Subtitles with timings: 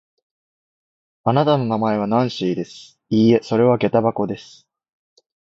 [1.25, 2.99] あなたの名前はナンシーです。
[3.11, 4.67] いいえ、それはげた箱です。